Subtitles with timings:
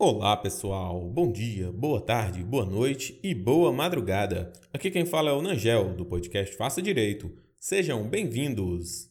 [0.00, 4.52] Olá pessoal, bom dia, boa tarde, boa noite e boa madrugada.
[4.72, 7.36] Aqui quem fala é o Nangel, do podcast Faça Direito.
[7.58, 9.10] Sejam bem-vindos!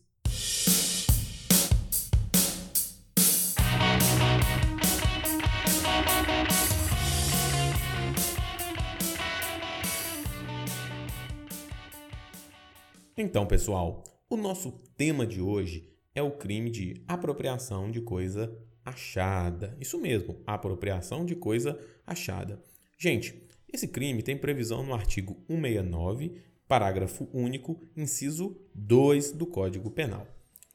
[13.18, 15.86] Então, pessoal, o nosso tema de hoje
[16.16, 18.58] é o crime de apropriação de coisa
[18.88, 19.76] achada.
[19.80, 22.62] Isso mesmo, apropriação de coisa achada.
[22.98, 23.36] Gente,
[23.72, 30.26] esse crime tem previsão no artigo 169, parágrafo único, inciso 2 do Código Penal.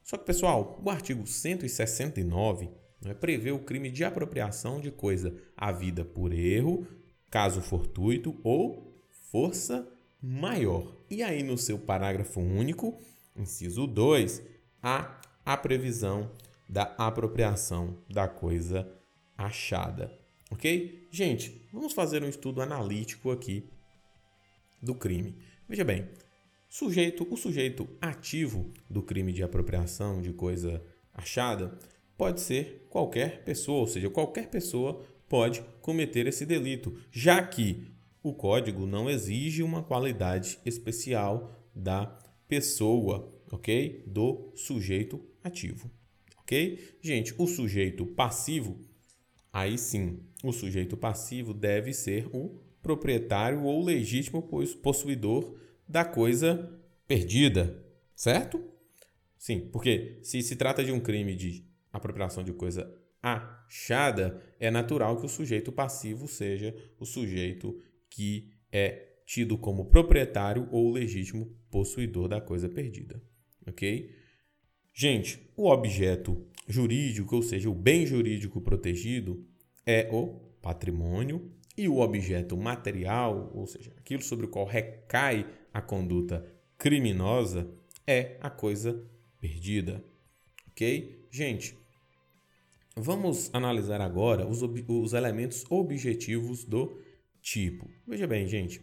[0.03, 2.71] Só que, pessoal, o artigo 169
[3.01, 6.87] né, prevê o crime de apropriação de coisa havida por erro,
[7.31, 8.95] caso fortuito ou
[9.31, 9.89] força
[10.21, 10.95] maior.
[11.09, 13.01] E aí, no seu parágrafo único,
[13.35, 14.43] inciso 2,
[14.83, 16.31] há a previsão
[16.73, 18.91] da apropriação da coisa
[19.37, 20.11] achada.
[20.51, 21.07] Ok?
[21.11, 23.69] Gente, vamos fazer um estudo analítico aqui
[24.81, 25.37] do crime.
[25.69, 26.09] Veja bem,
[26.71, 31.79] sujeito, o sujeito ativo do crime de apropriação de coisa achada
[32.17, 37.87] pode ser qualquer pessoa, ou seja, qualquer pessoa pode cometer esse delito, já que
[38.23, 42.07] o código não exige uma qualidade especial da
[42.49, 44.05] pessoa, ok?
[44.07, 45.91] Do sujeito ativo
[47.01, 48.79] Gente, o sujeito passivo,
[49.53, 54.43] aí sim, o sujeito passivo deve ser o proprietário ou legítimo
[54.83, 55.57] possuidor
[55.89, 57.83] da coisa perdida,
[58.15, 58.63] certo?
[59.39, 62.93] Sim, porque se se trata de um crime de apropriação de coisa
[63.23, 67.81] achada, é natural que o sujeito passivo seja o sujeito
[68.11, 73.23] que é tido como proprietário ou legítimo possuidor da coisa perdida,
[73.67, 74.22] ok?
[74.95, 79.45] Gente, o objeto jurídico, ou seja, o bem jurídico protegido,
[79.87, 85.81] é o patrimônio e o objeto material, ou seja, aquilo sobre o qual recai a
[85.81, 87.69] conduta criminosa,
[88.07, 89.03] é a coisa
[89.41, 90.05] perdida.
[90.69, 91.27] Ok?
[91.31, 91.75] Gente,
[92.95, 97.01] vamos analisar agora os, os elementos objetivos do
[97.41, 97.89] tipo.
[98.07, 98.83] Veja bem, gente,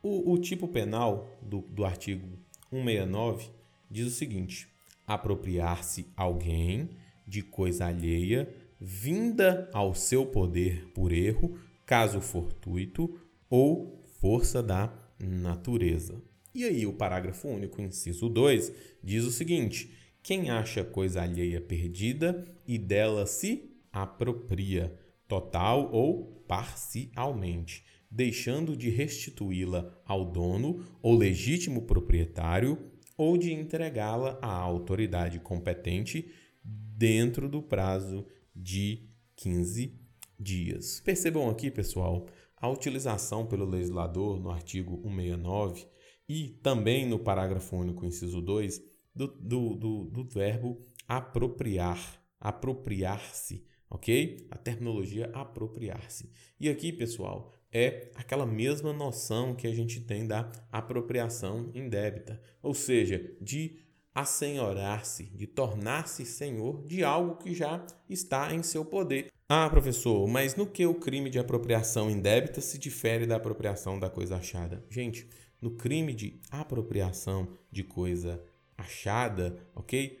[0.00, 2.38] o, o tipo penal do, do artigo
[2.70, 3.50] 169
[3.90, 4.68] diz o seguinte
[5.08, 6.90] apropriar-se alguém
[7.26, 8.48] de coisa alheia,
[8.78, 16.22] vinda ao seu poder por erro, caso fortuito ou força da natureza.
[16.54, 19.90] E aí, o parágrafo único, inciso 2, diz o seguinte:
[20.22, 24.94] quem acha coisa alheia perdida e dela se apropria,
[25.26, 32.78] total ou parcialmente, deixando de restituí-la ao dono ou legítimo proprietário
[33.18, 36.30] ou de entregá-la à autoridade competente
[36.64, 38.24] dentro do prazo
[38.54, 40.00] de 15
[40.38, 41.00] dias.
[41.04, 42.26] Percebam aqui, pessoal,
[42.56, 45.86] a utilização pelo legislador no artigo 169
[46.28, 48.80] e também no parágrafo único, inciso 2,
[49.14, 54.46] do, do, do, do verbo apropriar, apropriar-se, ok?
[54.50, 56.30] A terminologia apropriar-se.
[56.60, 62.74] E aqui, pessoal, é aquela mesma noção que a gente tem da apropriação indébita, ou
[62.74, 63.78] seja, de
[64.14, 69.28] assenhorar-se, de tornar-se senhor de algo que já está em seu poder.
[69.48, 74.10] Ah, professor, mas no que o crime de apropriação indébita se difere da apropriação da
[74.10, 74.84] coisa achada?
[74.90, 75.28] Gente,
[75.60, 78.42] no crime de apropriação de coisa
[78.76, 80.20] achada, ok?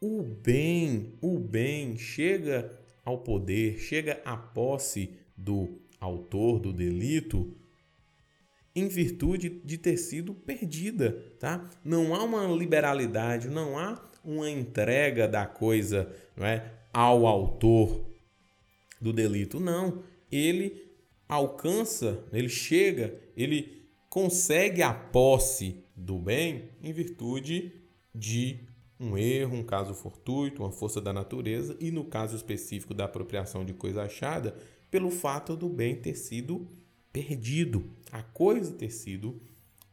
[0.00, 7.52] O bem, o bem chega ao poder, chega à posse do autor do delito
[8.74, 11.68] em virtude de ter sido perdida, tá?
[11.84, 18.04] Não há uma liberalidade, não há uma entrega da coisa, não é, ao autor
[19.00, 20.02] do delito, não.
[20.30, 20.90] Ele
[21.28, 27.72] alcança, ele chega, ele consegue a posse do bem em virtude
[28.14, 28.58] de
[28.98, 33.64] um erro, um caso fortuito, uma força da natureza e no caso específico da apropriação
[33.64, 34.56] de coisa achada,
[34.94, 36.70] pelo fato do bem ter sido
[37.12, 39.42] perdido, a coisa ter sido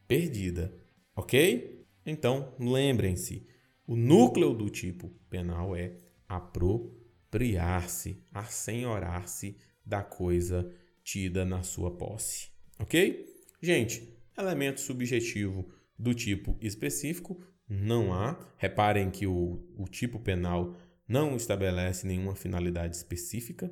[0.07, 0.71] perdida,
[1.15, 1.83] ok?
[2.05, 3.47] Então, lembrem-se,
[3.87, 5.97] o núcleo do tipo penal é
[6.29, 10.71] apropriar-se, assenhorar-se da coisa
[11.03, 13.25] tida na sua posse, ok?
[13.59, 14.07] Gente,
[14.37, 15.67] elemento subjetivo
[15.97, 18.39] do tipo específico não há.
[18.55, 20.75] Reparem que o, o tipo penal
[21.07, 23.71] não estabelece nenhuma finalidade específica,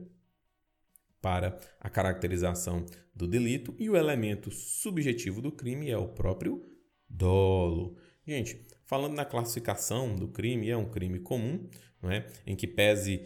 [1.22, 6.64] para a caracterização do delito e o elemento subjetivo do crime é o próprio
[7.10, 7.98] dolo.
[8.26, 11.68] Gente, falando na classificação do crime, é um crime comum,
[12.02, 12.28] não é?
[12.46, 13.22] em que pese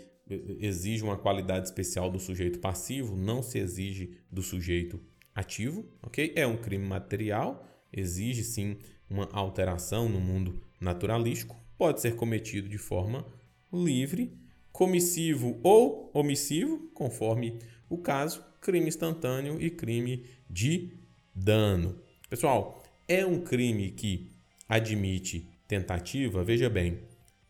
[0.59, 4.99] exige uma qualidade especial do sujeito passivo, não se exige do sujeito
[5.35, 6.33] ativo, ok?
[6.35, 8.77] É um crime material, exige sim
[9.09, 13.25] uma alteração no mundo naturalístico, pode ser cometido de forma
[13.71, 14.37] livre,
[14.71, 17.59] comissivo ou omissivo, conforme
[17.93, 20.91] o caso, crime instantâneo e crime de
[21.33, 21.99] dano.
[22.29, 24.31] Pessoal, é um crime que
[24.67, 26.99] admite tentativa, veja bem,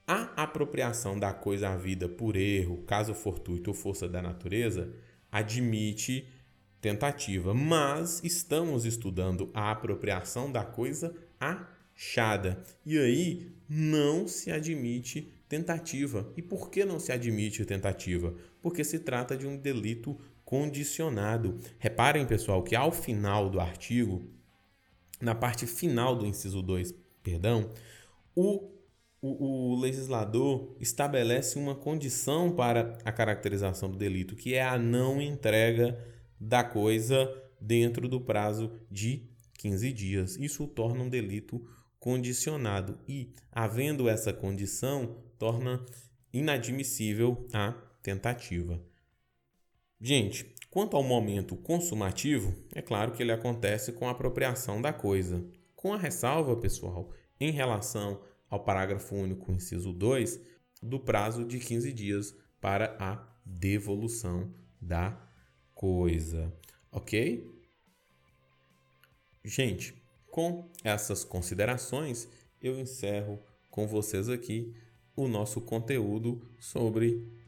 [0.05, 4.93] a apropriação da coisa à vida por erro, caso fortuito ou força da natureza,
[5.31, 6.27] admite
[6.81, 12.61] tentativa, mas estamos estudando a apropriação da coisa achada.
[12.85, 16.31] E aí não se admite tentativa.
[16.35, 18.35] E por que não se admite tentativa?
[18.61, 20.19] Porque se trata de um delito
[20.53, 21.57] condicionado.
[21.79, 24.21] Reparem, pessoal, que ao final do artigo,
[25.19, 27.71] na parte final do inciso 2, perdão,
[28.35, 28.71] o
[29.19, 35.21] o, o, legislador estabelece uma condição para a caracterização do delito, que é a não
[35.21, 35.97] entrega
[36.37, 39.29] da coisa dentro do prazo de
[39.59, 40.35] 15 dias.
[40.35, 41.65] Isso o torna um delito
[42.01, 45.85] condicionado e, havendo essa condição, torna
[46.33, 47.71] inadmissível a
[48.01, 48.83] tentativa.
[50.05, 55.49] Gente, quanto ao momento consumativo, é claro que ele acontece com a apropriação da coisa.
[55.77, 57.09] Com a ressalva, pessoal,
[57.39, 60.41] em relação ao parágrafo único, inciso 2,
[60.81, 65.17] do prazo de 15 dias para a devolução da
[65.73, 66.53] coisa.
[66.91, 67.49] Ok?
[69.41, 69.93] Gente,
[70.29, 72.27] com essas considerações,
[72.61, 73.39] eu encerro
[73.71, 74.75] com vocês aqui
[75.15, 77.41] o nosso conteúdo sobre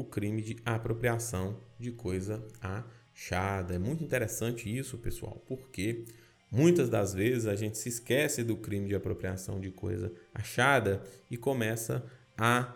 [0.00, 3.74] o crime de apropriação de coisa achada.
[3.74, 6.04] É muito interessante isso, pessoal, porque
[6.50, 11.36] Muitas das vezes a gente se esquece do crime de apropriação de coisa achada e
[11.36, 12.04] começa
[12.36, 12.74] a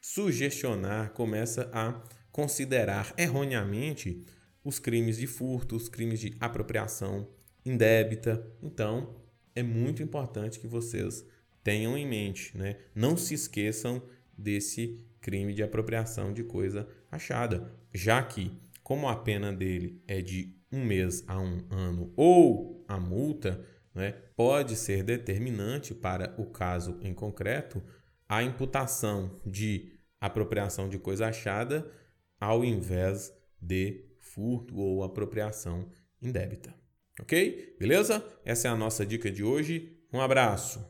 [0.00, 2.02] sugestionar, começa a
[2.32, 4.24] considerar erroneamente
[4.64, 7.28] os crimes de furto, os crimes de apropriação
[7.64, 8.44] indébita.
[8.60, 9.14] Então,
[9.54, 11.24] é muito importante que vocês
[11.62, 12.76] tenham em mente, né?
[12.94, 14.02] Não se esqueçam
[14.36, 18.52] desse crime de apropriação de coisa achada, já que
[18.82, 24.12] como a pena dele é de um mês a um ano ou a multa, né,
[24.36, 27.82] pode ser determinante para o caso em concreto
[28.28, 31.90] a imputação de apropriação de coisa achada
[32.38, 35.88] ao invés de furto ou apropriação
[36.20, 36.74] indébita.
[37.20, 37.76] Ok?
[37.78, 38.24] Beleza?
[38.44, 39.98] Essa é a nossa dica de hoje.
[40.12, 40.86] Um abraço.